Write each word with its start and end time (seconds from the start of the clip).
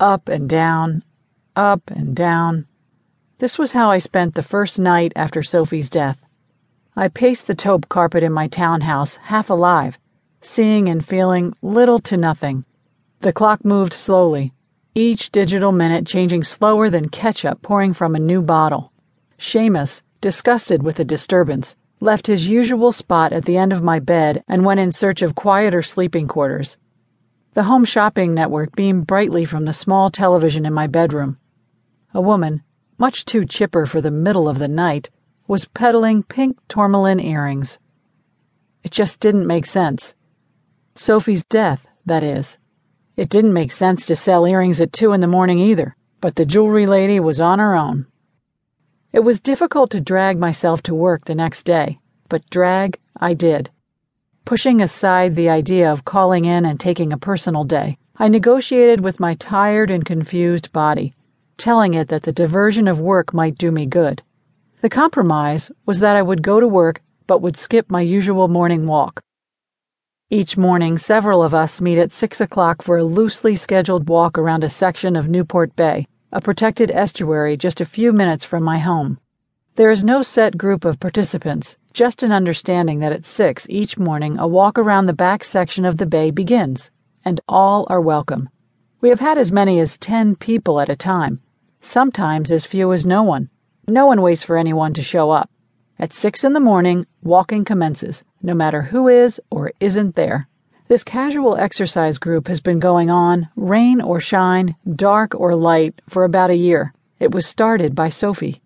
Up 0.00 0.28
and 0.28 0.48
down, 0.48 1.02
up 1.56 1.90
and 1.90 2.14
down. 2.14 2.66
This 3.38 3.58
was 3.58 3.72
how 3.72 3.90
I 3.90 3.98
spent 3.98 4.36
the 4.36 4.44
first 4.44 4.78
night 4.78 5.12
after 5.16 5.42
Sophie's 5.42 5.90
death. 5.90 6.24
I 6.94 7.08
paced 7.08 7.48
the 7.48 7.56
taupe 7.56 7.88
carpet 7.88 8.22
in 8.22 8.32
my 8.32 8.46
townhouse, 8.46 9.16
half 9.16 9.50
alive, 9.50 9.98
seeing 10.40 10.88
and 10.88 11.04
feeling 11.04 11.52
little 11.62 11.98
to 12.00 12.16
nothing. 12.16 12.64
The 13.22 13.32
clock 13.32 13.64
moved 13.64 13.92
slowly, 13.92 14.52
each 14.94 15.32
digital 15.32 15.72
minute 15.72 16.06
changing 16.06 16.44
slower 16.44 16.90
than 16.90 17.08
ketchup 17.08 17.60
pouring 17.62 17.92
from 17.92 18.14
a 18.14 18.20
new 18.20 18.40
bottle. 18.40 18.92
Seamus, 19.36 20.02
disgusted 20.20 20.84
with 20.84 20.94
the 20.94 21.04
disturbance, 21.04 21.74
left 21.98 22.28
his 22.28 22.46
usual 22.46 22.92
spot 22.92 23.32
at 23.32 23.46
the 23.46 23.56
end 23.56 23.72
of 23.72 23.82
my 23.82 23.98
bed 23.98 24.44
and 24.46 24.64
went 24.64 24.78
in 24.78 24.92
search 24.92 25.22
of 25.22 25.34
quieter 25.34 25.82
sleeping 25.82 26.28
quarters. 26.28 26.76
The 27.58 27.64
home 27.64 27.84
shopping 27.84 28.34
network 28.34 28.76
beamed 28.76 29.08
brightly 29.08 29.44
from 29.44 29.64
the 29.64 29.72
small 29.72 30.12
television 30.12 30.64
in 30.64 30.72
my 30.72 30.86
bedroom. 30.86 31.38
A 32.14 32.20
woman, 32.20 32.62
much 32.98 33.24
too 33.24 33.44
chipper 33.44 33.84
for 33.84 34.00
the 34.00 34.12
middle 34.12 34.48
of 34.48 34.60
the 34.60 34.68
night, 34.68 35.10
was 35.48 35.64
peddling 35.64 36.22
pink 36.22 36.56
tourmaline 36.68 37.18
earrings. 37.18 37.80
It 38.84 38.92
just 38.92 39.18
didn't 39.18 39.48
make 39.48 39.66
sense. 39.66 40.14
Sophie's 40.94 41.44
death, 41.44 41.88
that 42.06 42.22
is. 42.22 42.58
It 43.16 43.28
didn't 43.28 43.54
make 43.54 43.72
sense 43.72 44.06
to 44.06 44.14
sell 44.14 44.46
earrings 44.46 44.80
at 44.80 44.92
two 44.92 45.12
in 45.12 45.20
the 45.20 45.26
morning 45.26 45.58
either, 45.58 45.96
but 46.20 46.36
the 46.36 46.46
jewelry 46.46 46.86
lady 46.86 47.18
was 47.18 47.40
on 47.40 47.58
her 47.58 47.74
own. 47.74 48.06
It 49.12 49.24
was 49.24 49.40
difficult 49.40 49.90
to 49.90 50.00
drag 50.00 50.38
myself 50.38 50.80
to 50.84 50.94
work 50.94 51.24
the 51.24 51.34
next 51.34 51.64
day, 51.64 51.98
but 52.28 52.48
drag 52.50 53.00
I 53.16 53.34
did. 53.34 53.70
Pushing 54.48 54.80
aside 54.80 55.36
the 55.36 55.50
idea 55.50 55.92
of 55.92 56.06
calling 56.06 56.46
in 56.46 56.64
and 56.64 56.80
taking 56.80 57.12
a 57.12 57.18
personal 57.18 57.64
day, 57.64 57.98
I 58.16 58.28
negotiated 58.28 58.98
with 59.02 59.20
my 59.20 59.34
tired 59.34 59.90
and 59.90 60.06
confused 60.06 60.72
body, 60.72 61.12
telling 61.58 61.92
it 61.92 62.08
that 62.08 62.22
the 62.22 62.32
diversion 62.32 62.88
of 62.88 62.98
work 62.98 63.34
might 63.34 63.58
do 63.58 63.70
me 63.70 63.84
good. 63.84 64.22
The 64.80 64.88
compromise 64.88 65.70
was 65.84 66.00
that 66.00 66.16
I 66.16 66.22
would 66.22 66.42
go 66.42 66.60
to 66.60 66.66
work 66.66 67.02
but 67.26 67.42
would 67.42 67.58
skip 67.58 67.90
my 67.90 68.00
usual 68.00 68.48
morning 68.48 68.86
walk. 68.86 69.20
Each 70.30 70.56
morning, 70.56 70.96
several 70.96 71.42
of 71.42 71.52
us 71.52 71.82
meet 71.82 71.98
at 71.98 72.10
6 72.10 72.40
o'clock 72.40 72.80
for 72.80 72.96
a 72.96 73.04
loosely 73.04 73.54
scheduled 73.54 74.08
walk 74.08 74.38
around 74.38 74.64
a 74.64 74.70
section 74.70 75.14
of 75.14 75.28
Newport 75.28 75.76
Bay, 75.76 76.06
a 76.32 76.40
protected 76.40 76.90
estuary 76.90 77.58
just 77.58 77.82
a 77.82 77.84
few 77.84 78.14
minutes 78.14 78.46
from 78.46 78.62
my 78.62 78.78
home. 78.78 79.18
There 79.74 79.90
is 79.90 80.02
no 80.02 80.22
set 80.22 80.56
group 80.56 80.86
of 80.86 80.98
participants, 80.98 81.76
just 81.98 82.22
an 82.22 82.30
understanding 82.30 83.00
that 83.00 83.10
at 83.10 83.26
6 83.26 83.66
each 83.68 83.98
morning 83.98 84.38
a 84.38 84.46
walk 84.46 84.78
around 84.78 85.06
the 85.06 85.12
back 85.12 85.42
section 85.42 85.84
of 85.84 85.96
the 85.96 86.06
bay 86.06 86.30
begins, 86.30 86.92
and 87.24 87.40
all 87.48 87.88
are 87.90 88.00
welcome. 88.00 88.48
We 89.00 89.08
have 89.08 89.18
had 89.18 89.36
as 89.36 89.50
many 89.50 89.80
as 89.80 89.96
10 89.96 90.36
people 90.36 90.78
at 90.78 90.88
a 90.88 90.94
time, 90.94 91.40
sometimes 91.80 92.52
as 92.52 92.64
few 92.64 92.92
as 92.92 93.04
no 93.04 93.24
one. 93.24 93.50
No 93.88 94.06
one 94.06 94.22
waits 94.22 94.44
for 94.44 94.56
anyone 94.56 94.94
to 94.94 95.02
show 95.02 95.32
up. 95.32 95.50
At 95.98 96.12
6 96.12 96.44
in 96.44 96.52
the 96.52 96.60
morning, 96.60 97.04
walking 97.24 97.64
commences 97.64 98.22
no 98.44 98.54
matter 98.54 98.82
who 98.82 99.08
is 99.08 99.40
or 99.50 99.72
isn't 99.80 100.14
there. 100.14 100.46
This 100.86 101.02
casual 101.02 101.56
exercise 101.56 102.16
group 102.16 102.46
has 102.46 102.60
been 102.60 102.78
going 102.78 103.10
on, 103.10 103.48
rain 103.56 104.00
or 104.00 104.20
shine, 104.20 104.76
dark 104.94 105.34
or 105.34 105.56
light, 105.56 106.00
for 106.08 106.22
about 106.22 106.50
a 106.50 106.56
year. 106.56 106.94
It 107.18 107.34
was 107.34 107.44
started 107.44 107.96
by 107.96 108.10
Sophie. 108.10 108.62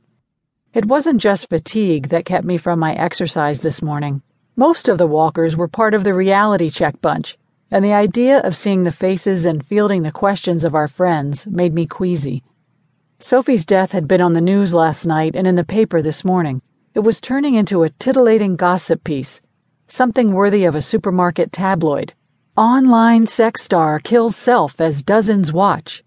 It 0.74 0.86
wasn't 0.86 1.20
just 1.20 1.50
fatigue 1.50 2.08
that 2.08 2.24
kept 2.24 2.46
me 2.46 2.56
from 2.56 2.78
my 2.78 2.94
exercise 2.94 3.60
this 3.60 3.82
morning. 3.82 4.22
Most 4.56 4.88
of 4.88 4.96
the 4.96 5.06
walkers 5.06 5.54
were 5.54 5.68
part 5.68 5.92
of 5.92 6.02
the 6.02 6.14
reality 6.14 6.70
check 6.70 6.98
bunch, 7.02 7.36
and 7.70 7.84
the 7.84 7.92
idea 7.92 8.38
of 8.38 8.56
seeing 8.56 8.84
the 8.84 8.90
faces 8.90 9.44
and 9.44 9.66
fielding 9.66 10.02
the 10.02 10.10
questions 10.10 10.64
of 10.64 10.74
our 10.74 10.88
friends 10.88 11.46
made 11.46 11.74
me 11.74 11.86
queasy. 11.86 12.42
Sophie's 13.18 13.66
death 13.66 13.92
had 13.92 14.08
been 14.08 14.22
on 14.22 14.32
the 14.32 14.40
news 14.40 14.72
last 14.72 15.04
night 15.04 15.36
and 15.36 15.46
in 15.46 15.56
the 15.56 15.64
paper 15.64 16.00
this 16.00 16.24
morning. 16.24 16.62
It 16.94 17.00
was 17.00 17.20
turning 17.20 17.54
into 17.54 17.82
a 17.82 17.90
titillating 17.90 18.56
gossip 18.56 19.04
piece 19.04 19.42
something 19.88 20.32
worthy 20.32 20.64
of 20.64 20.74
a 20.74 20.80
supermarket 20.80 21.52
tabloid. 21.52 22.14
Online 22.56 23.26
sex 23.26 23.60
star 23.60 23.98
kills 23.98 24.34
self 24.34 24.80
as 24.80 25.02
dozens 25.02 25.52
watch. 25.52 26.02